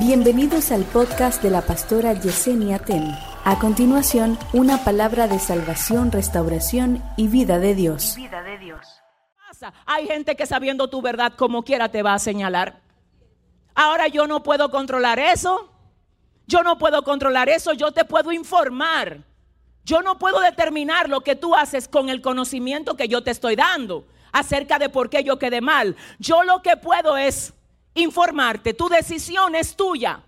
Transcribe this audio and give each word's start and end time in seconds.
Bienvenidos 0.00 0.72
al 0.72 0.84
podcast 0.84 1.42
de 1.42 1.50
la 1.50 1.60
pastora 1.60 2.14
Yesenia 2.14 2.78
Ten. 2.78 3.14
A 3.44 3.58
continuación, 3.58 4.38
una 4.54 4.82
palabra 4.82 5.28
de 5.28 5.38
salvación, 5.38 6.10
restauración 6.10 7.04
y 7.18 7.28
vida 7.28 7.58
de 7.58 7.74
Dios. 7.74 8.14
Vida 8.16 8.42
de 8.42 8.56
Dios. 8.56 8.80
Hay 9.84 10.06
gente 10.06 10.36
que 10.36 10.46
sabiendo 10.46 10.88
tu 10.88 11.02
verdad 11.02 11.34
como 11.36 11.64
quiera 11.64 11.90
te 11.90 12.02
va 12.02 12.14
a 12.14 12.18
señalar. 12.18 12.80
Ahora 13.74 14.08
yo 14.08 14.26
no 14.26 14.42
puedo 14.42 14.70
controlar 14.70 15.18
eso. 15.18 15.70
Yo 16.46 16.62
no 16.62 16.78
puedo 16.78 17.02
controlar 17.02 17.50
eso. 17.50 17.74
Yo 17.74 17.92
te 17.92 18.06
puedo 18.06 18.32
informar. 18.32 19.18
Yo 19.84 20.00
no 20.00 20.18
puedo 20.18 20.40
determinar 20.40 21.10
lo 21.10 21.20
que 21.20 21.36
tú 21.36 21.54
haces 21.54 21.88
con 21.88 22.08
el 22.08 22.22
conocimiento 22.22 22.96
que 22.96 23.06
yo 23.06 23.22
te 23.22 23.32
estoy 23.32 23.54
dando 23.54 24.06
acerca 24.32 24.78
de 24.78 24.88
por 24.88 25.10
qué 25.10 25.24
yo 25.24 25.38
quedé 25.38 25.60
mal. 25.60 25.94
Yo 26.18 26.42
lo 26.42 26.62
que 26.62 26.78
puedo 26.78 27.18
es 27.18 27.52
informarte. 27.94 28.74
Tu 28.74 28.88
decisión 28.88 29.54
es 29.54 29.76
tuya. 29.76 30.22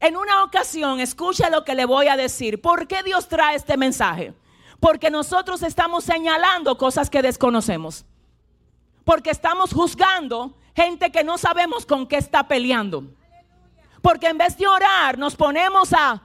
En 0.00 0.16
una 0.16 0.42
ocasión, 0.42 1.00
escucha 1.00 1.48
lo 1.48 1.64
que 1.64 1.74
le 1.74 1.84
voy 1.84 2.08
a 2.08 2.16
decir. 2.16 2.60
¿Por 2.60 2.88
qué 2.88 3.02
Dios 3.02 3.28
trae 3.28 3.56
este 3.56 3.76
mensaje? 3.76 4.34
Porque 4.80 5.10
nosotros 5.10 5.62
estamos 5.62 6.04
señalando 6.04 6.76
cosas 6.76 7.08
que 7.08 7.22
desconocemos. 7.22 8.04
Porque 9.04 9.30
estamos 9.30 9.72
juzgando 9.72 10.56
gente 10.74 11.12
que 11.12 11.22
no 11.22 11.38
sabemos 11.38 11.86
con 11.86 12.06
qué 12.06 12.16
está 12.16 12.48
peleando. 12.48 13.04
Porque 14.00 14.26
en 14.26 14.38
vez 14.38 14.56
de 14.56 14.66
orar, 14.66 15.18
nos 15.18 15.36
ponemos 15.36 15.92
a 15.92 16.20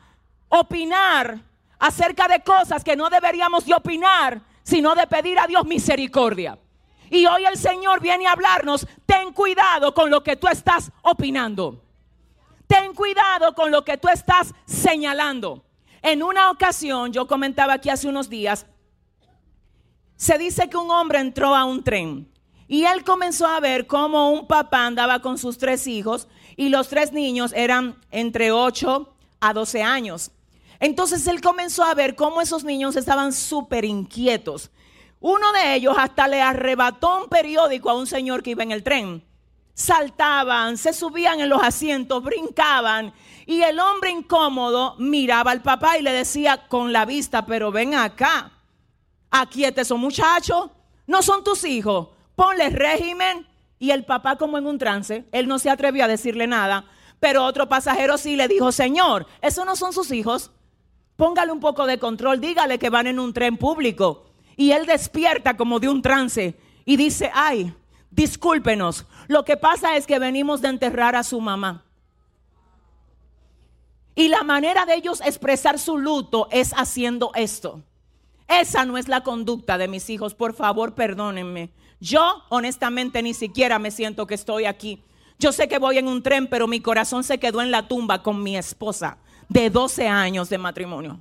opinar 0.50 1.40
acerca 1.78 2.28
de 2.28 2.42
cosas 2.42 2.84
que 2.84 2.96
no 2.96 3.10
deberíamos 3.10 3.66
de 3.66 3.76
opinar, 3.76 4.42
sino 4.64 4.96
de 4.96 5.06
pedir 5.06 5.38
a 5.38 5.46
Dios 5.46 5.66
misericordia. 5.66 6.58
Y 7.10 7.26
hoy 7.26 7.46
el 7.46 7.58
Señor 7.58 8.02
viene 8.02 8.28
a 8.28 8.34
hablarnos, 8.34 8.86
ten 9.06 9.32
cuidado 9.34 9.94
con 9.94 10.10
lo 10.10 10.24
que 10.24 10.36
tú 10.36 10.48
estás 10.48 10.92
opinando. 11.02 11.84
Ten 12.68 12.94
cuidado 12.94 13.54
con 13.54 13.72
lo 13.72 13.84
que 13.84 13.98
tú 13.98 14.10
estás 14.10 14.54
señalando. 14.66 15.64
En 16.02 16.22
una 16.22 16.52
ocasión, 16.52 17.12
yo 17.12 17.28
comentaba 17.28 17.74
aquí 17.74 17.90
hace 17.90 18.08
unos 18.08 18.30
días, 18.30 18.66
se 20.16 20.38
dice 20.38 20.70
que 20.70 20.78
un 20.78 20.90
hombre 20.92 21.20
entró 21.20 21.56
a 21.56 21.64
un 21.64 21.84
tren 21.84 22.28
y 22.68 22.84
él 22.86 23.04
comenzó 23.04 23.48
a 23.48 23.60
ver 23.60 23.88
cómo 23.88 24.32
un 24.32 24.48
papá 24.48 24.86
andaba 24.86 25.22
con 25.22 25.38
sus 25.38 25.58
tres 25.58 25.88
hijos 25.88 26.28
y 26.56 26.70
los 26.70 26.90
tres 26.90 27.14
niños 27.14 27.54
eran 27.56 27.96
entre 28.12 28.52
8 28.52 29.14
a 29.40 29.54
12 29.54 29.84
años. 29.84 30.32
Entonces 30.80 31.26
él 31.28 31.40
comenzó 31.40 31.84
a 31.84 31.94
ver 31.94 32.16
cómo 32.16 32.42
esos 32.42 32.64
niños 32.64 32.96
estaban 32.96 33.32
súper 33.32 33.86
inquietos 33.86 34.72
uno 35.20 35.52
de 35.52 35.76
ellos 35.76 35.96
hasta 35.98 36.28
le 36.28 36.42
arrebató 36.42 37.24
un 37.24 37.30
periódico 37.30 37.90
a 37.90 37.96
un 37.96 38.08
señor 38.08 38.44
que 38.44 38.52
iba 38.52 38.64
en 38.64 38.72
el 38.72 38.84
tren. 38.84 39.24
Saltaban, 39.74 40.78
se 40.78 40.94
subían 40.94 41.40
en 41.40 41.50
los 41.50 41.62
asientos, 41.62 42.24
brincaban. 42.24 43.14
Y 43.46 43.62
el 43.62 43.80
hombre 43.80 44.12
incómodo 44.12 44.96
miraba 44.98 45.52
al 45.52 45.62
papá 45.62 45.98
y 45.98 46.02
le 46.02 46.12
decía 46.12 46.68
con 46.68 46.92
la 46.92 47.06
vista, 47.06 47.46
pero 47.46 47.72
ven 47.72 47.96
acá, 47.96 48.52
aquí 49.32 49.64
esos 49.64 49.98
muchachos, 49.98 50.70
no 51.06 51.22
son 51.22 51.44
tus 51.44 51.64
hijos, 51.64 52.10
ponle 52.36 52.70
régimen. 52.70 53.48
Y 53.80 53.92
el 53.92 54.06
papá 54.06 54.38
como 54.38 54.58
en 54.58 54.66
un 54.66 54.80
trance, 54.80 55.28
él 55.32 55.48
no 55.48 55.60
se 55.60 55.70
atrevió 55.70 56.04
a 56.04 56.08
decirle 56.08 56.48
nada, 56.48 56.86
pero 57.20 57.44
otro 57.46 57.70
pasajero 57.70 58.18
sí 58.18 58.36
le 58.36 58.48
dijo, 58.48 58.72
Señor, 58.72 59.28
esos 59.42 59.66
no 59.66 59.76
son 59.76 59.94
sus 59.94 60.12
hijos, 60.12 60.52
póngale 61.16 61.52
un 61.52 61.60
poco 61.60 61.86
de 61.86 62.00
control, 62.00 62.42
dígale 62.42 62.80
que 62.80 62.90
van 62.90 63.06
en 63.06 63.20
un 63.20 63.34
tren 63.34 63.58
público. 63.58 64.27
Y 64.58 64.72
él 64.72 64.88
despierta 64.88 65.56
como 65.56 65.80
de 65.80 65.88
un 65.88 66.02
trance 66.02 66.58
y 66.84 66.98
dice, 66.98 67.30
ay, 67.34 67.74
discúlpenos, 68.10 69.06
lo 69.28 69.46
que 69.46 69.56
pasa 69.56 69.96
es 69.96 70.08
que 70.08 70.18
venimos 70.18 70.62
de 70.62 70.70
enterrar 70.70 71.16
a 71.16 71.24
su 71.24 71.40
mamá. 71.40 71.86
Y 74.16 74.30
la 74.30 74.44
manera 74.44 74.88
de 74.88 74.96
ellos 74.96 75.22
expresar 75.22 75.78
su 75.78 76.00
luto 76.00 76.48
es 76.52 76.74
haciendo 76.76 77.32
esto. 77.36 77.84
Esa 78.48 78.84
no 78.84 78.98
es 78.98 79.08
la 79.08 79.22
conducta 79.22 79.78
de 79.78 79.88
mis 79.88 80.10
hijos, 80.10 80.34
por 80.34 80.56
favor, 80.56 80.96
perdónenme. 80.96 81.70
Yo 82.00 82.44
honestamente 82.50 83.22
ni 83.22 83.36
siquiera 83.36 83.78
me 83.78 83.92
siento 83.92 84.26
que 84.26 84.34
estoy 84.34 84.66
aquí. 84.66 85.04
Yo 85.38 85.52
sé 85.52 85.68
que 85.68 85.78
voy 85.78 86.00
en 86.00 86.08
un 86.08 86.24
tren, 86.24 86.48
pero 86.48 86.68
mi 86.68 86.82
corazón 86.82 87.24
se 87.24 87.38
quedó 87.38 87.62
en 87.62 87.70
la 87.70 87.88
tumba 87.88 88.24
con 88.24 88.42
mi 88.42 88.58
esposa 88.58 89.20
de 89.50 89.70
12 89.70 90.08
años 90.08 90.50
de 90.50 90.58
matrimonio. 90.58 91.20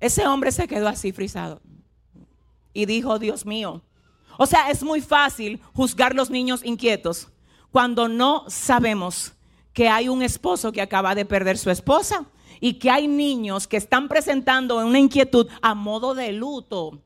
Ese 0.00 0.26
hombre 0.26 0.50
se 0.50 0.66
quedó 0.66 0.88
así 0.88 1.12
frisado 1.12 1.60
y 2.74 2.84
dijo, 2.84 3.18
Dios 3.18 3.46
mío. 3.46 3.80
O 4.36 4.44
sea, 4.44 4.70
es 4.70 4.82
muy 4.82 5.00
fácil 5.00 5.60
juzgar 5.72 6.14
los 6.14 6.28
niños 6.28 6.64
inquietos 6.64 7.28
cuando 7.70 8.08
no 8.08 8.44
sabemos 8.48 9.32
que 9.72 9.88
hay 9.88 10.08
un 10.08 10.22
esposo 10.22 10.72
que 10.72 10.82
acaba 10.82 11.14
de 11.14 11.24
perder 11.24 11.56
su 11.56 11.70
esposa 11.70 12.26
y 12.60 12.74
que 12.74 12.90
hay 12.90 13.08
niños 13.08 13.66
que 13.66 13.76
están 13.76 14.08
presentando 14.08 14.78
una 14.78 14.98
inquietud 14.98 15.48
a 15.62 15.74
modo 15.74 16.14
de 16.14 16.32
luto 16.32 17.00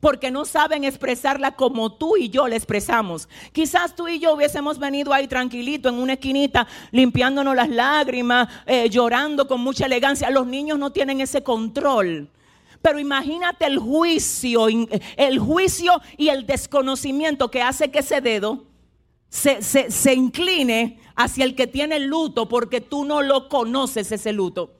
porque 0.00 0.32
no 0.32 0.44
saben 0.44 0.82
expresarla 0.82 1.52
como 1.52 1.92
tú 1.92 2.16
y 2.16 2.28
yo 2.28 2.48
la 2.48 2.56
expresamos. 2.56 3.28
Quizás 3.52 3.94
tú 3.94 4.08
y 4.08 4.18
yo 4.18 4.34
hubiésemos 4.34 4.80
venido 4.80 5.12
ahí 5.12 5.28
tranquilito 5.28 5.88
en 5.88 5.94
una 5.94 6.14
esquinita, 6.14 6.66
limpiándonos 6.90 7.54
las 7.54 7.68
lágrimas, 7.68 8.48
eh, 8.66 8.90
llorando 8.90 9.46
con 9.46 9.60
mucha 9.60 9.86
elegancia. 9.86 10.28
Los 10.30 10.46
niños 10.46 10.76
no 10.76 10.90
tienen 10.90 11.20
ese 11.20 11.44
control. 11.44 12.28
Pero 12.82 12.98
imagínate 12.98 13.64
el 13.64 13.78
juicio, 13.78 14.66
el 14.68 15.38
juicio 15.38 16.00
y 16.16 16.28
el 16.28 16.44
desconocimiento 16.46 17.50
que 17.50 17.62
hace 17.62 17.90
que 17.90 18.00
ese 18.00 18.20
dedo 18.20 18.64
se, 19.28 20.14
incline 20.14 21.00
hacia 21.14 21.44
el 21.44 21.54
que 21.54 21.66
tiene 21.66 21.96
el 21.96 22.06
luto 22.06 22.48
porque 22.48 22.80
tú 22.80 23.04
no 23.04 23.22
lo 23.22 23.48
conoces 23.48 24.12
ese 24.12 24.32
luto. 24.32 24.72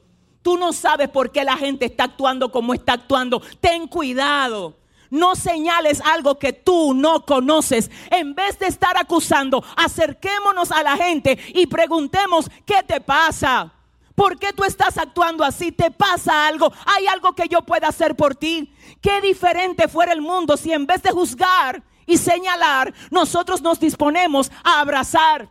Tú 0.42 0.58
no 0.58 0.72
sabes 0.72 1.08
por 1.08 1.30
qué 1.30 1.44
la 1.44 1.56
gente 1.56 1.86
está 1.86 2.04
actuando 2.04 2.50
como 2.50 2.74
está 2.74 2.94
actuando. 2.94 3.40
Ten 3.60 3.86
cuidado. 3.86 4.76
No 5.08 5.36
señales 5.36 6.00
algo 6.00 6.38
que 6.38 6.52
tú 6.52 6.94
no 6.94 7.24
conoces. 7.24 7.90
En 8.10 8.34
vez 8.34 8.58
de 8.58 8.66
estar 8.66 8.96
acusando, 8.96 9.62
acerquémonos 9.76 10.72
a 10.72 10.82
la 10.82 10.96
gente 10.96 11.38
y 11.54 11.66
preguntemos, 11.66 12.50
¿qué 12.66 12.82
te 12.84 13.00
pasa? 13.00 13.72
¿Por 14.14 14.38
qué 14.38 14.52
tú 14.52 14.64
estás 14.64 14.98
actuando 14.98 15.44
así? 15.44 15.72
¿Te 15.72 15.90
pasa 15.90 16.46
algo? 16.46 16.72
¿Hay 16.84 17.06
algo 17.06 17.34
que 17.34 17.48
yo 17.48 17.62
pueda 17.62 17.88
hacer 17.88 18.14
por 18.14 18.34
ti? 18.34 18.72
Qué 19.00 19.20
diferente 19.20 19.88
fuera 19.88 20.12
el 20.12 20.20
mundo 20.20 20.56
si 20.56 20.72
en 20.72 20.86
vez 20.86 21.02
de 21.02 21.10
juzgar 21.10 21.82
y 22.06 22.18
señalar, 22.18 22.92
nosotros 23.10 23.62
nos 23.62 23.80
disponemos 23.80 24.50
a 24.64 24.80
abrazar, 24.80 25.48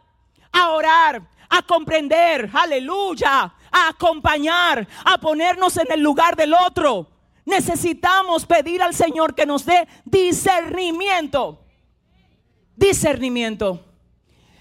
a 0.52 0.70
orar, 0.72 1.28
a 1.50 1.62
comprender, 1.64 2.50
aleluya, 2.54 3.54
a 3.72 3.88
acompañar, 3.88 4.88
a 5.06 5.18
ponernos 5.18 5.78
en 5.78 5.92
el 5.92 6.02
lugar 6.02 6.36
del 6.36 6.54
otro. 6.54 7.08
Necesitamos 7.46 8.46
pedir 8.46 8.82
al 8.82 8.94
Señor 8.94 9.34
que 9.34 9.46
nos 9.46 9.66
dé 9.66 9.88
discernimiento. 10.06 11.66
Discernimiento. 12.76 13.84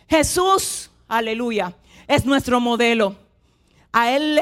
Jesús, 0.08 0.90
aleluya, 1.06 1.76
es 2.08 2.24
nuestro 2.24 2.60
modelo. 2.60 3.16
A 3.92 4.12
él 4.12 4.34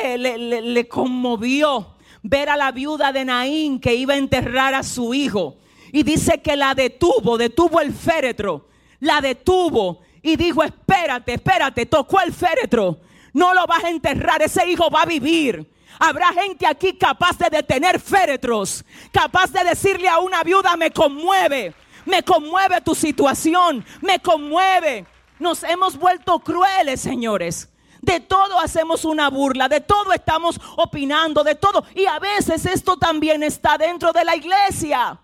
le, 0.74 0.88
conmovió 0.88 1.94
ver 2.22 2.50
a 2.50 2.56
la 2.56 2.70
viuda 2.72 3.12
de 3.12 3.24
Naín 3.24 3.80
que 3.80 3.94
iba 3.94 4.14
a 4.14 4.18
enterrar 4.18 4.74
a 4.74 4.82
su 4.82 5.14
hijo. 5.14 5.56
Y 5.92 6.02
dice 6.02 6.42
que 6.42 6.56
la 6.56 6.74
detuvo, 6.74 7.38
detuvo 7.38 7.80
el 7.80 7.94
féretro, 7.94 8.68
la 9.00 9.22
detuvo 9.22 10.02
y 10.22 10.36
dijo, 10.36 10.62
espérate, 10.62 11.34
espérate, 11.34 11.86
tocó 11.86 12.20
el 12.20 12.32
féretro. 12.32 12.98
No 13.32 13.54
lo 13.54 13.66
vas 13.66 13.84
a 13.84 13.90
enterrar, 13.90 14.42
ese 14.42 14.68
hijo 14.70 14.90
va 14.90 15.02
a 15.02 15.06
vivir. 15.06 15.66
Habrá 15.98 16.28
gente 16.32 16.66
aquí 16.66 16.92
capaz 16.94 17.38
de 17.38 17.48
detener 17.50 17.98
féretros, 17.98 18.84
capaz 19.10 19.50
de 19.50 19.64
decirle 19.64 20.08
a 20.08 20.18
una 20.18 20.42
viuda, 20.42 20.76
me 20.76 20.90
conmueve, 20.90 21.74
me 22.04 22.22
conmueve 22.22 22.80
tu 22.82 22.94
situación, 22.94 23.84
me 24.02 24.20
conmueve. 24.20 25.06
Nos 25.38 25.62
hemos 25.62 25.96
vuelto 25.96 26.38
crueles, 26.40 27.00
señores. 27.00 27.68
De 28.00 28.20
todo 28.20 28.58
hacemos 28.60 29.04
una 29.04 29.28
burla, 29.28 29.68
de 29.68 29.80
todo 29.80 30.12
estamos 30.12 30.60
opinando, 30.76 31.42
de 31.42 31.54
todo. 31.54 31.84
Y 31.94 32.06
a 32.06 32.18
veces 32.18 32.64
esto 32.66 32.96
también 32.96 33.42
está 33.42 33.76
dentro 33.76 34.12
de 34.12 34.24
la 34.24 34.36
iglesia. 34.36 35.18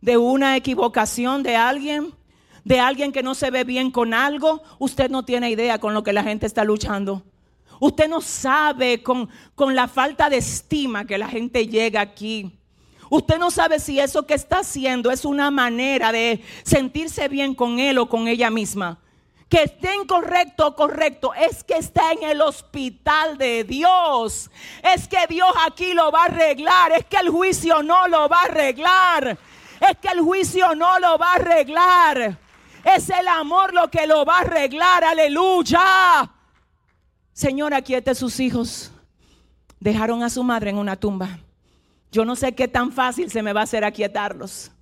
De 0.00 0.16
una 0.16 0.56
equivocación 0.56 1.42
de 1.42 1.56
alguien, 1.56 2.14
de 2.64 2.78
alguien 2.78 3.10
que 3.10 3.22
no 3.22 3.34
se 3.34 3.50
ve 3.50 3.64
bien 3.64 3.90
con 3.90 4.14
algo, 4.14 4.62
usted 4.78 5.10
no 5.10 5.24
tiene 5.24 5.50
idea 5.50 5.80
con 5.80 5.92
lo 5.92 6.04
que 6.04 6.12
la 6.12 6.22
gente 6.22 6.46
está 6.46 6.62
luchando. 6.62 7.24
Usted 7.80 8.08
no 8.08 8.20
sabe 8.20 9.02
con, 9.02 9.28
con 9.54 9.74
la 9.74 9.88
falta 9.88 10.30
de 10.30 10.36
estima 10.36 11.04
que 11.04 11.18
la 11.18 11.28
gente 11.28 11.66
llega 11.66 12.00
aquí. 12.00 12.52
Usted 13.10 13.38
no 13.38 13.50
sabe 13.50 13.80
si 13.80 13.98
eso 13.98 14.26
que 14.26 14.34
está 14.34 14.60
haciendo 14.60 15.10
es 15.10 15.24
una 15.24 15.50
manera 15.50 16.12
de 16.12 16.44
sentirse 16.62 17.26
bien 17.28 17.54
con 17.54 17.78
él 17.78 17.98
o 17.98 18.08
con 18.08 18.28
ella 18.28 18.50
misma 18.50 19.00
que 19.48 19.62
esté 19.62 19.94
incorrecto 19.94 20.66
o 20.66 20.76
correcto, 20.76 21.32
es 21.34 21.64
que 21.64 21.74
está 21.74 22.12
en 22.12 22.22
el 22.22 22.40
hospital 22.40 23.38
de 23.38 23.64
Dios. 23.64 24.50
Es 24.82 25.08
que 25.08 25.26
Dios 25.26 25.50
aquí 25.66 25.94
lo 25.94 26.10
va 26.12 26.22
a 26.22 26.26
arreglar, 26.26 26.92
es 26.92 27.06
que 27.06 27.16
el 27.16 27.30
juicio 27.30 27.82
no 27.82 28.08
lo 28.08 28.28
va 28.28 28.42
a 28.42 28.44
arreglar. 28.44 29.38
Es 29.80 29.96
que 29.98 30.08
el 30.08 30.20
juicio 30.20 30.74
no 30.74 30.98
lo 30.98 31.16
va 31.18 31.32
a 31.32 31.36
arreglar. 31.36 32.38
Es 32.84 33.08
el 33.10 33.26
amor 33.28 33.72
lo 33.72 33.88
que 33.88 34.06
lo 34.06 34.24
va 34.24 34.38
a 34.38 34.40
arreglar, 34.40 35.04
aleluya. 35.04 36.30
Señor, 37.32 37.72
aquiete 37.72 38.14
sus 38.14 38.40
hijos. 38.40 38.90
Dejaron 39.80 40.22
a 40.22 40.30
su 40.30 40.42
madre 40.42 40.70
en 40.70 40.78
una 40.78 40.96
tumba. 40.96 41.38
Yo 42.10 42.24
no 42.24 42.34
sé 42.34 42.54
qué 42.54 42.66
tan 42.66 42.90
fácil 42.90 43.30
se 43.30 43.42
me 43.42 43.52
va 43.52 43.60
a 43.60 43.64
hacer 43.64 43.84
aquietarlos. 43.84 44.72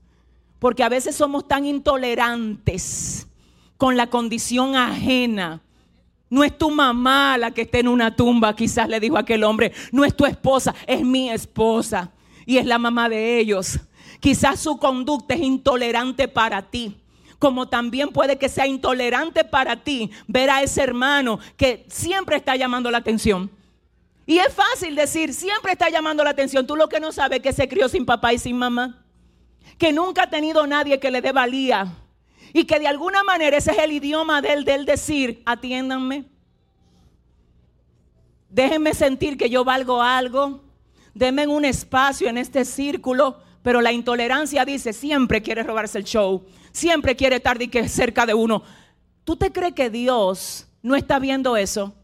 Porque 0.59 0.83
a 0.83 0.89
veces 0.89 1.15
somos 1.15 1.47
tan 1.47 1.67
intolerantes 1.67 3.27
con 3.77 3.97
la 3.97 4.09
condición 4.09 4.77
ajena. 4.77 5.61
No 6.29 6.43
es 6.43 6.57
tu 6.57 6.71
mamá 6.71 7.39
la 7.39 7.53
que 7.53 7.63
está 7.63 7.79
en 7.79 7.89
una 7.89 8.17
tumba, 8.17 8.57
quizás 8.57 8.89
le 8.89 9.01
dijo 9.01 9.17
aquel 9.17 9.45
hombre. 9.45 9.73
No 9.93 10.05
es 10.05 10.17
tu 10.17 10.27
esposa, 10.27 10.75
es 10.87 11.03
mi 11.03 11.31
esposa. 11.31 12.11
Y 12.45 12.59
es 12.59 12.67
la 12.67 12.79
mamá 12.79 13.09
de 13.09 13.39
ellos. 13.39 13.79
Quizás 14.21 14.61
su 14.61 14.79
conducta 14.79 15.35
es 15.35 15.41
intolerante 15.41 16.29
para 16.29 16.63
ti. 16.63 16.97
Como 17.39 17.69
también 17.69 18.09
puede 18.09 18.39
que 18.39 18.49
sea 18.49 18.67
intolerante 18.67 19.45
para 19.45 19.77
ti 19.77 20.11
ver 20.27 20.51
a 20.51 20.63
ese 20.63 20.83
hermano 20.83 21.39
que 21.57 21.85
siempre 21.89 22.37
está 22.37 22.57
llamando 22.57 22.91
la 22.91 22.99
atención. 22.99 23.51
Y 24.25 24.39
es 24.39 24.53
fácil 24.53 24.97
decir, 24.97 25.33
siempre 25.33 25.73
está 25.73 25.89
llamando 25.89 26.25
la 26.25 26.31
atención. 26.31 26.67
Tú 26.67 26.75
lo 26.75 26.89
que 26.89 26.99
no 26.99 27.13
sabes 27.13 27.39
es 27.39 27.43
que 27.43 27.53
se 27.53 27.69
crió 27.69 27.89
sin 27.89 28.05
papá 28.05 28.33
y 28.33 28.39
sin 28.39 28.57
mamá. 28.57 29.05
Que 29.79 29.93
nunca 29.93 30.25
ha 30.25 30.31
tenido 30.31 30.67
nadie 30.67 30.99
que 30.99 31.11
le 31.11 31.21
dé 31.21 31.31
valía. 31.31 31.95
Y 32.53 32.65
que 32.65 32.79
de 32.79 32.87
alguna 32.87 33.23
manera 33.25 33.57
ese 33.57 33.73
es 33.73 33.79
el 33.79 33.93
idioma 33.93 34.41
de 34.43 34.53
él, 34.53 34.65
de 34.65 34.85
decir, 34.85 35.43
atiéndanme. 35.45 36.25
Déjenme 38.49 38.95
sentir 38.95 39.37
que 39.37 39.51
yo 39.51 39.65
valgo 39.65 40.03
algo. 40.03 40.63
Denme 41.15 41.47
un 41.47 41.65
espacio 41.65 42.29
en 42.29 42.39
este 42.39 42.65
círculo. 42.65 43.39
Pero 43.63 43.81
la 43.81 43.93
intolerancia 43.93 44.65
dice, 44.65 44.93
siempre 44.93 45.43
quiere 45.43 45.63
robarse 45.63 45.99
el 45.99 46.05
show. 46.05 46.45
Siempre 46.73 47.17
quiere 47.17 47.37
estar 47.37 47.59
cerca 47.89 48.25
de 48.25 48.35
uno. 48.35 48.63
¿Tú 49.25 49.37
te 49.37 49.51
crees 49.51 49.75
que 49.75 49.91
Dios 49.91 50.69
no 50.83 50.95
está 50.95 51.19
viendo 51.19 51.57
eso? 51.57 51.95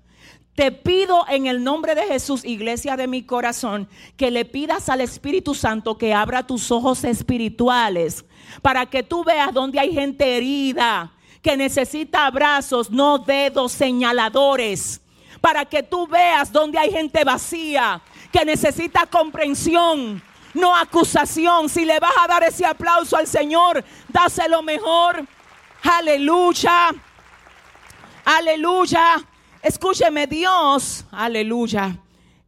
Te 0.55 0.71
pido 0.71 1.25
en 1.29 1.47
el 1.47 1.65
nombre 1.65 1.95
de 1.95 2.03
Jesús, 2.03 2.45
iglesia 2.45 2.97
de 2.97 3.07
mi 3.07 3.23
corazón, 3.23 3.89
que 4.19 4.31
le 4.31 4.45
pidas 4.45 4.91
al 4.91 5.01
Espíritu 5.01 5.55
Santo 5.55 5.97
que 5.97 6.13
abra 6.13 6.47
tus 6.47 6.71
ojos 6.71 7.05
espirituales 7.05 8.27
para 8.61 8.85
que 8.85 9.03
tú 9.03 9.25
veas 9.25 9.55
donde 9.55 9.81
hay 9.81 9.93
gente 9.95 10.37
herida, 10.37 11.11
que 11.41 11.57
necesita 11.57 12.27
abrazos, 12.27 12.91
no 12.91 13.19
dedos 13.19 13.73
señaladores. 13.73 15.01
Para 15.41 15.65
que 15.65 15.83
tú 15.83 16.07
veas 16.07 16.53
donde 16.53 16.79
hay 16.79 16.91
gente 16.91 17.25
vacía, 17.25 18.01
que 18.31 18.45
necesita 18.45 19.07
comprensión, 19.07 20.23
no 20.55 20.77
acusación. 20.77 21.69
Si 21.69 21.85
le 21.85 21.99
vas 21.99 22.13
a 22.23 22.29
dar 22.29 22.45
ese 22.45 22.65
aplauso 22.67 23.17
al 23.17 23.27
Señor, 23.27 23.83
dáselo 24.09 24.63
mejor. 24.63 25.27
Aleluya. 25.83 26.91
Aleluya. 28.25 29.27
Escúcheme, 29.63 30.27
Dios, 30.27 31.05
aleluya, 31.13 31.97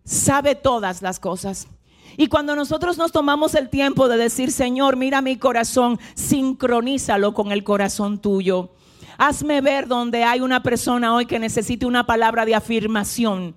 sabe 0.04 0.56
todas 0.56 1.00
las 1.00 1.20
cosas. 1.20 1.68
Y 2.16 2.26
cuando 2.26 2.56
nosotros 2.56 2.98
nos 2.98 3.12
tomamos 3.12 3.54
el 3.54 3.68
tiempo 3.68 4.08
de 4.08 4.16
decir, 4.16 4.50
Señor, 4.50 4.96
mira 4.96 5.20
mi 5.20 5.36
corazón, 5.36 6.00
sincronízalo 6.14 7.32
con 7.32 7.52
el 7.52 7.62
corazón 7.62 8.18
tuyo. 8.18 8.70
Hazme 9.16 9.60
ver 9.60 9.86
donde 9.86 10.24
hay 10.24 10.40
una 10.40 10.62
persona 10.62 11.14
hoy 11.14 11.26
que 11.26 11.38
necesite 11.38 11.86
una 11.86 12.04
palabra 12.04 12.44
de 12.44 12.56
afirmación. 12.56 13.54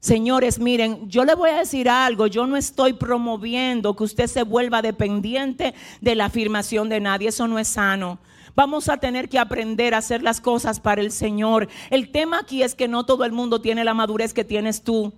Señores, 0.00 0.58
miren, 0.58 1.08
yo 1.08 1.24
le 1.24 1.34
voy 1.34 1.50
a 1.50 1.58
decir 1.58 1.88
algo, 1.88 2.26
yo 2.26 2.46
no 2.46 2.56
estoy 2.56 2.92
promoviendo 2.92 3.94
que 3.94 4.04
usted 4.04 4.26
se 4.26 4.42
vuelva 4.42 4.82
dependiente 4.82 5.74
de 6.00 6.14
la 6.14 6.26
afirmación 6.26 6.88
de 6.88 7.00
nadie, 7.00 7.28
eso 7.28 7.46
no 7.48 7.58
es 7.58 7.68
sano. 7.68 8.18
Vamos 8.56 8.88
a 8.88 8.98
tener 8.98 9.28
que 9.28 9.38
aprender 9.38 9.94
a 9.94 9.98
hacer 9.98 10.22
las 10.22 10.40
cosas 10.40 10.78
para 10.78 11.00
el 11.00 11.10
Señor. 11.10 11.68
El 11.90 12.12
tema 12.12 12.38
aquí 12.40 12.62
es 12.62 12.74
que 12.74 12.86
no 12.86 13.04
todo 13.04 13.24
el 13.24 13.32
mundo 13.32 13.60
tiene 13.60 13.84
la 13.84 13.94
madurez 13.94 14.32
que 14.32 14.44
tienes 14.44 14.82
tú. 14.82 15.12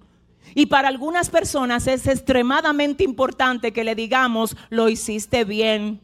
Y 0.54 0.66
para 0.66 0.88
algunas 0.88 1.28
personas 1.28 1.86
es 1.86 2.06
extremadamente 2.06 3.04
importante 3.04 3.72
que 3.72 3.84
le 3.84 3.94
digamos, 3.94 4.56
lo 4.70 4.88
hiciste 4.88 5.44
bien. 5.44 6.00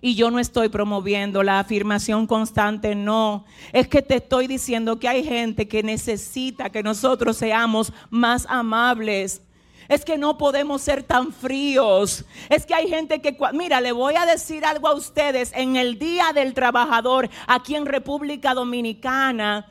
Y 0.00 0.14
yo 0.14 0.30
no 0.30 0.38
estoy 0.38 0.68
promoviendo 0.68 1.42
la 1.42 1.58
afirmación 1.58 2.26
constante, 2.26 2.94
no. 2.94 3.46
Es 3.72 3.88
que 3.88 4.02
te 4.02 4.16
estoy 4.16 4.46
diciendo 4.46 5.00
que 5.00 5.08
hay 5.08 5.24
gente 5.24 5.66
que 5.66 5.82
necesita 5.82 6.70
que 6.70 6.82
nosotros 6.82 7.36
seamos 7.36 7.92
más 8.10 8.46
amables, 8.48 9.42
es 9.88 10.04
que 10.04 10.18
no 10.18 10.38
podemos 10.38 10.82
ser 10.82 11.02
tan 11.02 11.32
fríos. 11.32 12.24
Es 12.48 12.66
que 12.66 12.74
hay 12.74 12.88
gente 12.88 13.20
que, 13.20 13.36
mira, 13.52 13.80
le 13.80 13.92
voy 13.92 14.14
a 14.16 14.26
decir 14.26 14.64
algo 14.64 14.88
a 14.88 14.94
ustedes. 14.94 15.52
En 15.54 15.76
el 15.76 15.98
Día 15.98 16.32
del 16.34 16.54
Trabajador, 16.54 17.28
aquí 17.46 17.74
en 17.74 17.86
República 17.86 18.54
Dominicana, 18.54 19.66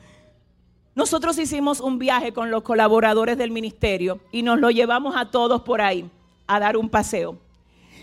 nosotros 0.94 1.38
hicimos 1.38 1.80
un 1.80 1.98
viaje 1.98 2.32
con 2.32 2.50
los 2.50 2.62
colaboradores 2.62 3.36
del 3.36 3.50
ministerio 3.50 4.20
y 4.32 4.42
nos 4.42 4.58
lo 4.58 4.70
llevamos 4.70 5.14
a 5.14 5.30
todos 5.30 5.62
por 5.62 5.82
ahí 5.82 6.10
a 6.46 6.58
dar 6.58 6.76
un 6.76 6.88
paseo. 6.88 7.38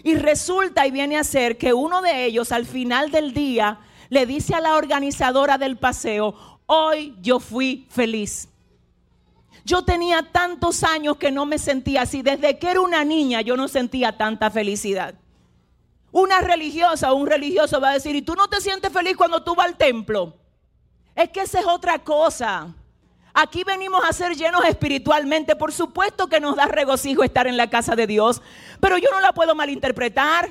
Y 0.04 0.16
resulta 0.16 0.86
y 0.86 0.92
viene 0.92 1.18
a 1.18 1.24
ser 1.24 1.58
que 1.58 1.74
uno 1.74 2.02
de 2.02 2.26
ellos 2.26 2.52
al 2.52 2.66
final 2.66 3.10
del 3.10 3.34
día 3.34 3.80
le 4.10 4.26
dice 4.28 4.54
a 4.54 4.62
la 4.62 4.76
organizadora 4.76 5.58
del 5.58 5.78
paseo, 5.78 6.36
hoy 6.68 7.16
yo 7.22 7.40
fui 7.40 7.88
feliz. 7.90 8.50
Yo 9.66 9.84
tenía 9.84 10.24
tantos 10.24 10.84
años 10.84 11.18
que 11.18 11.32
no 11.32 11.46
me 11.46 11.58
sentía 11.58 12.02
así. 12.02 12.22
Desde 12.22 12.60
que 12.60 12.72
era 12.72 12.82
una 12.82 13.04
niña 13.06 13.42
yo 13.42 13.56
no 13.56 13.68
sentía 13.68 14.18
tanta 14.18 14.52
felicidad. 14.52 15.16
Una 16.12 16.42
religiosa 16.42 17.12
o 17.12 17.16
un 17.16 17.28
religioso 17.28 17.80
va 17.80 17.92
a 17.92 17.94
decir, 17.94 18.16
¿y 18.16 18.22
tú 18.22 18.36
no 18.36 18.48
te 18.48 18.62
sientes 18.62 18.92
feliz 18.92 19.16
cuando 19.16 19.44
tú 19.44 19.56
vas 19.56 19.68
al 19.68 19.78
templo? 19.78 20.36
Es 21.16 21.30
que 21.30 21.42
esa 21.42 21.60
es 21.60 21.66
otra 21.66 22.00
cosa. 22.00 22.74
Aquí 23.34 23.64
venimos 23.64 24.04
a 24.08 24.14
ser 24.14 24.36
llenos 24.36 24.64
espiritualmente. 24.66 25.56
Por 25.56 25.72
supuesto 25.72 26.28
que 26.28 26.40
nos 26.40 26.56
da 26.56 26.66
regocijo 26.66 27.24
estar 27.24 27.48
en 27.48 27.58
la 27.58 27.70
casa 27.70 27.96
de 27.96 28.06
Dios, 28.06 28.42
pero 28.80 28.98
yo 28.98 29.10
no 29.12 29.22
la 29.22 29.34
puedo 29.34 29.56
malinterpretar. 29.56 30.50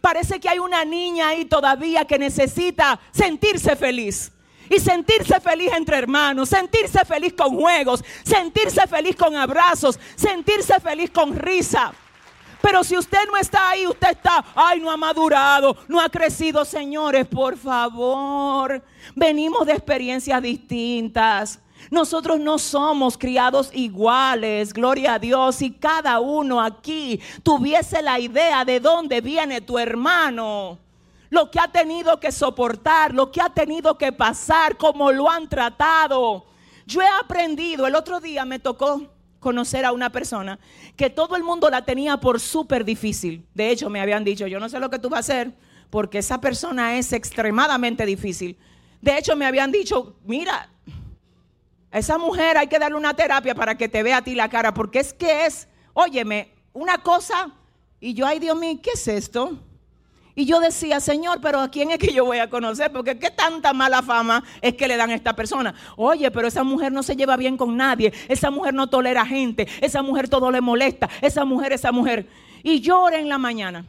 Parece 0.00 0.38
que 0.38 0.48
hay 0.48 0.58
una 0.58 0.84
niña 0.84 1.28
ahí 1.28 1.44
todavía 1.44 2.04
que 2.04 2.18
necesita 2.18 3.00
sentirse 3.10 3.74
feliz 3.74 4.32
y 4.70 4.78
sentirse 4.78 5.40
feliz 5.40 5.72
entre 5.76 5.98
hermanos, 5.98 6.48
sentirse 6.48 7.04
feliz 7.04 7.34
con 7.34 7.56
juegos, 7.56 8.02
sentirse 8.22 8.86
feliz 8.86 9.16
con 9.16 9.36
abrazos, 9.36 9.98
sentirse 10.14 10.78
feliz 10.80 11.10
con 11.10 11.36
risa. 11.36 11.92
Pero 12.62 12.84
si 12.84 12.96
usted 12.96 13.26
no 13.26 13.36
está 13.36 13.70
ahí, 13.70 13.86
usted 13.86 14.10
está, 14.10 14.44
ay, 14.54 14.80
no 14.80 14.90
ha 14.90 14.96
madurado, 14.96 15.76
no 15.88 16.00
ha 16.00 16.08
crecido, 16.08 16.64
señores, 16.64 17.26
por 17.26 17.56
favor. 17.56 18.82
Venimos 19.16 19.66
de 19.66 19.72
experiencias 19.72 20.40
distintas. 20.40 21.58
Nosotros 21.90 22.38
no 22.38 22.58
somos 22.58 23.16
criados 23.16 23.70
iguales, 23.72 24.72
gloria 24.72 25.14
a 25.14 25.18
Dios. 25.18 25.56
Si 25.56 25.70
cada 25.70 26.20
uno 26.20 26.60
aquí 26.60 27.20
tuviese 27.42 28.02
la 28.02 28.20
idea 28.20 28.64
de 28.64 28.78
dónde 28.78 29.22
viene 29.22 29.62
tu 29.62 29.78
hermano, 29.78 30.78
lo 31.30 31.50
que 31.50 31.60
ha 31.60 31.68
tenido 31.68 32.20
que 32.20 32.32
soportar, 32.32 33.14
lo 33.14 33.30
que 33.30 33.40
ha 33.40 33.48
tenido 33.48 33.96
que 33.96 34.12
pasar, 34.12 34.76
cómo 34.76 35.12
lo 35.12 35.30
han 35.30 35.48
tratado. 35.48 36.44
Yo 36.86 37.00
he 37.00 37.08
aprendido, 37.08 37.86
el 37.86 37.94
otro 37.94 38.20
día 38.20 38.44
me 38.44 38.58
tocó 38.58 39.08
conocer 39.38 39.84
a 39.84 39.92
una 39.92 40.10
persona 40.10 40.58
que 40.96 41.08
todo 41.08 41.36
el 41.36 41.44
mundo 41.44 41.70
la 41.70 41.84
tenía 41.84 42.18
por 42.18 42.40
súper 42.40 42.84
difícil. 42.84 43.46
De 43.54 43.70
hecho, 43.70 43.88
me 43.88 44.00
habían 44.00 44.24
dicho, 44.24 44.46
yo 44.46 44.60
no 44.60 44.68
sé 44.68 44.80
lo 44.80 44.90
que 44.90 44.98
tú 44.98 45.08
vas 45.08 45.30
a 45.30 45.32
hacer 45.32 45.54
porque 45.88 46.18
esa 46.18 46.40
persona 46.40 46.98
es 46.98 47.12
extremadamente 47.12 48.04
difícil. 48.04 48.58
De 49.00 49.16
hecho, 49.16 49.36
me 49.36 49.46
habían 49.46 49.72
dicho, 49.72 50.16
mira, 50.24 50.68
a 51.90 51.98
esa 51.98 52.18
mujer 52.18 52.58
hay 52.58 52.66
que 52.66 52.78
darle 52.78 52.96
una 52.96 53.14
terapia 53.14 53.54
para 53.54 53.76
que 53.76 53.88
te 53.88 54.02
vea 54.02 54.18
a 54.18 54.22
ti 54.22 54.34
la 54.34 54.48
cara, 54.48 54.74
porque 54.74 55.00
es 55.00 55.12
que 55.12 55.46
es, 55.46 55.68
óyeme, 55.94 56.52
una 56.72 56.98
cosa, 56.98 57.52
y 57.98 58.14
yo, 58.14 58.26
ay 58.26 58.38
Dios 58.38 58.56
mío, 58.58 58.78
¿qué 58.82 58.90
es 58.94 59.08
esto? 59.08 59.58
Y 60.40 60.46
yo 60.46 60.58
decía, 60.58 61.00
Señor, 61.00 61.38
pero 61.42 61.60
¿a 61.60 61.70
quién 61.70 61.90
es 61.90 61.98
que 61.98 62.14
yo 62.14 62.24
voy 62.24 62.38
a 62.38 62.48
conocer? 62.48 62.90
Porque 62.90 63.18
qué 63.18 63.30
tanta 63.30 63.74
mala 63.74 64.00
fama 64.00 64.42
es 64.62 64.72
que 64.72 64.88
le 64.88 64.96
dan 64.96 65.10
a 65.10 65.14
esta 65.14 65.36
persona. 65.36 65.74
Oye, 65.96 66.30
pero 66.30 66.48
esa 66.48 66.64
mujer 66.64 66.92
no 66.92 67.02
se 67.02 67.14
lleva 67.14 67.36
bien 67.36 67.58
con 67.58 67.76
nadie. 67.76 68.10
Esa 68.26 68.50
mujer 68.50 68.72
no 68.72 68.86
tolera 68.86 69.26
gente. 69.26 69.68
Esa 69.82 70.00
mujer 70.00 70.30
todo 70.30 70.50
le 70.50 70.62
molesta. 70.62 71.10
Esa 71.20 71.44
mujer, 71.44 71.74
esa 71.74 71.92
mujer. 71.92 72.26
Y 72.62 72.80
yo 72.80 73.10
en 73.10 73.28
la 73.28 73.36
mañana. 73.36 73.84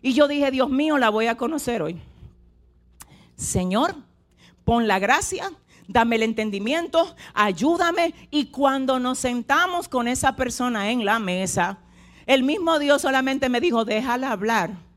Y 0.00 0.14
yo 0.14 0.26
dije, 0.26 0.50
Dios 0.50 0.70
mío, 0.70 0.96
la 0.96 1.10
voy 1.10 1.26
a 1.26 1.36
conocer 1.36 1.82
hoy. 1.82 2.00
Señor, 3.36 3.94
pon 4.64 4.88
la 4.88 4.98
gracia, 4.98 5.52
dame 5.86 6.16
el 6.16 6.22
entendimiento, 6.22 7.14
ayúdame. 7.34 8.14
Y 8.30 8.46
cuando 8.46 8.98
nos 9.00 9.18
sentamos 9.18 9.86
con 9.86 10.08
esa 10.08 10.34
persona 10.34 10.90
en 10.90 11.04
la 11.04 11.18
mesa, 11.18 11.76
el 12.24 12.42
mismo 12.42 12.78
Dios 12.78 13.02
solamente 13.02 13.50
me 13.50 13.60
dijo, 13.60 13.84
déjala 13.84 14.32
hablar 14.32 14.87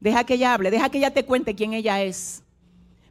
Deja 0.00 0.24
que 0.24 0.34
ella 0.34 0.54
hable, 0.54 0.70
deja 0.70 0.88
que 0.88 0.98
ella 0.98 1.12
te 1.12 1.24
cuente 1.24 1.54
quién 1.54 1.74
ella 1.74 2.02
es. 2.02 2.42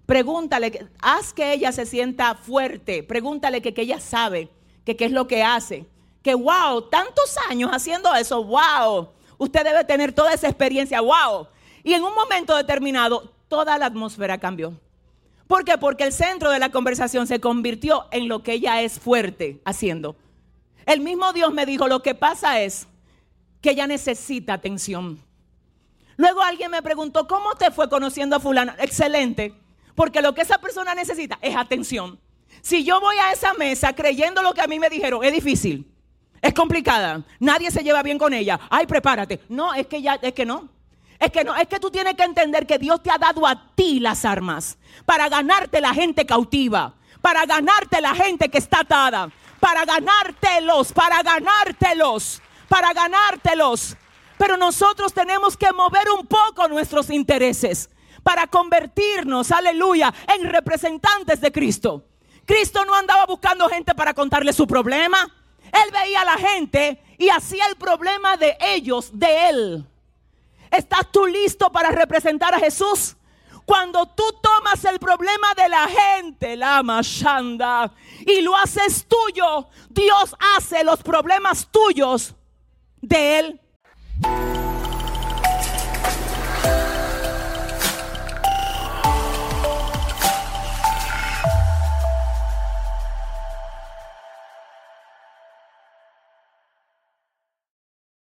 Pregúntale, 0.06 0.88
haz 1.00 1.34
que 1.34 1.54
ella 1.54 1.72
se 1.72 1.86
sienta 1.86 2.34
fuerte. 2.34 3.04
Pregúntale 3.04 3.62
que, 3.62 3.76
que 3.76 3.84
ella 3.84 4.00
sabe, 4.00 4.50
que 4.84 4.96
qué 4.96 5.06
es 5.06 5.12
lo 5.12 5.28
que 5.28 5.44
hace. 5.44 5.86
Que 6.24 6.34
wow, 6.34 6.82
tantos 6.90 7.38
años 7.48 7.70
haciendo 7.72 8.14
eso, 8.16 8.44
wow. 8.44 9.10
Usted 9.38 9.64
debe 9.64 9.84
tener 9.86 10.12
toda 10.12 10.34
esa 10.34 10.48
experiencia, 10.48 11.00
wow. 11.00 11.48
Y 11.84 11.94
en 11.94 12.04
un 12.04 12.14
momento 12.16 12.56
determinado, 12.56 13.32
toda 13.48 13.78
la 13.78 13.86
atmósfera 13.86 14.40
cambió. 14.40 14.74
¿Por 15.48 15.64
qué? 15.64 15.78
Porque 15.78 16.04
el 16.04 16.12
centro 16.12 16.50
de 16.50 16.60
la 16.60 16.70
conversación 16.70 17.28
se 17.28 17.40
convirtió 17.40 18.08
en 18.12 18.28
lo 18.28 18.44
que 18.44 18.54
ella 18.54 18.82
es 18.82 19.00
fuerte 19.00 19.62
haciendo. 19.64 20.16
El 20.86 21.02
mismo 21.02 21.34
Dios 21.34 21.54
me 21.54 21.66
dijo, 21.66 21.88
lo 21.88 22.02
que 22.02 22.16
pasa 22.16 22.62
es 22.62 22.88
que 23.62 23.72
ella 23.72 23.86
necesita 23.86 24.54
atención. 24.54 25.20
Luego 26.20 26.42
alguien 26.42 26.70
me 26.70 26.82
preguntó, 26.82 27.30
¿cómo 27.30 27.56
te 27.56 27.72
fue 27.72 27.88
conociendo 27.88 28.36
a 28.36 28.42
fulano? 28.42 28.74
Excelente, 28.80 29.54
porque 29.96 30.22
lo 30.22 30.34
que 30.34 30.42
esa 30.42 30.58
persona 30.58 30.94
necesita 30.94 31.40
es 31.42 31.56
atención. 31.56 32.20
Si 32.60 32.84
yo 32.84 33.00
voy 33.00 33.16
a 33.16 33.32
esa 33.32 33.54
mesa 33.54 33.94
creyendo 33.94 34.44
lo 34.44 34.54
que 34.54 34.60
a 34.60 34.68
mí 34.68 34.80
me 34.80 34.90
dijeron, 34.90 35.24
es 35.24 35.32
difícil, 35.32 35.90
es 36.42 36.54
complicada, 36.54 37.24
nadie 37.40 37.72
se 37.72 37.86
lleva 37.86 38.04
bien 38.04 38.18
con 38.18 38.34
ella. 38.34 38.60
Ay, 38.70 38.86
prepárate. 38.86 39.40
No, 39.48 39.74
es 39.74 39.88
que 39.88 40.02
ya, 40.02 40.16
es 40.22 40.34
que 40.34 40.46
no. 40.46 40.68
Es 41.20 41.32
que 41.32 41.46
no, 41.46 41.56
es 41.56 41.70
que 41.70 41.80
tú 41.80 41.90
tienes 41.90 42.16
que 42.16 42.24
entender 42.24 42.68
que 42.68 42.78
Dios 42.78 43.02
te 43.02 43.12
ha 43.12 43.18
dado 43.18 43.48
a 43.48 43.74
ti 43.74 44.02
las 44.02 44.26
armas 44.26 44.78
para 45.06 45.30
ganarte 45.30 45.80
la 45.80 45.94
gente 45.94 46.26
cautiva, 46.26 46.96
para 47.22 47.46
ganarte 47.46 48.02
la 48.02 48.14
gente 48.14 48.50
que 48.50 48.58
está 48.58 48.82
atada, 48.82 49.32
para 49.62 49.86
ganártelos, 49.86 50.92
para 50.92 51.24
ganártelos, 51.24 52.42
para 52.68 52.92
ganártelos. 52.92 53.96
Pero 54.40 54.56
nosotros 54.56 55.14
tenemos 55.14 55.58
que 55.58 55.74
mover 55.74 56.10
un 56.18 56.26
poco 56.26 56.70
nuestros 56.70 57.10
intereses 57.10 57.90
para 58.24 58.48
convertirnos, 58.48 59.52
aleluya, 59.52 60.14
en 60.34 60.46
representantes 60.46 61.42
de 61.42 61.52
Cristo. 61.52 62.06
Cristo 62.46 62.86
no 62.86 62.96
andaba 62.96 63.26
buscando 63.26 63.68
gente 63.68 63.94
para 63.94 64.14
contarle 64.14 64.54
su 64.54 64.66
problema. 64.66 65.30
Él 65.66 65.92
veía 65.92 66.22
a 66.22 66.26
la 66.26 66.38
gente 66.38 67.04
y 67.18 67.28
hacía 67.28 67.66
el 67.66 67.76
problema 67.76 68.38
de 68.38 68.58
ellos, 68.62 69.10
de 69.12 69.50
él. 69.50 69.86
¿Estás 70.72 71.12
tú 71.12 71.26
listo 71.26 71.70
para 71.70 71.90
representar 71.90 72.56
a 72.56 72.60
Jesús? 72.60 73.18
Cuando 73.66 74.06
tú 74.06 74.24
tomas 74.42 74.86
el 74.86 75.00
problema 75.00 75.54
de 75.54 75.68
la 75.68 75.86
gente, 75.86 76.56
la 76.56 76.82
machanda, 76.82 77.92
y 78.26 78.40
lo 78.40 78.56
haces 78.56 79.06
tuyo, 79.06 79.68
Dios 79.90 80.34
hace 80.56 80.86
los 80.86 81.04
problemas 81.04 81.68
tuyos 81.70 82.34
de 83.02 83.40
Él. 83.40 83.62
Thank 84.22 84.44
you. 84.44 84.49